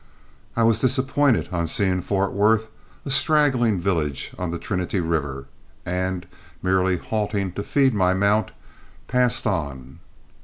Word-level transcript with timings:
I 0.55 0.63
was 0.63 0.79
disappointed 0.79 1.49
on 1.51 1.67
seeing 1.67 2.01
Fort 2.01 2.31
Worth, 2.33 2.69
a 3.05 3.11
straggling 3.11 3.79
village 3.79 4.33
on 4.35 4.49
the 4.49 4.57
Trinity 4.57 4.99
River, 4.99 5.45
and, 5.85 6.25
merely 6.63 6.97
halting 6.97 7.51
to 7.51 7.61
feed 7.61 7.93
my 7.93 8.15
mount, 8.15 8.49
passed 9.07 9.45
on. 9.45 9.99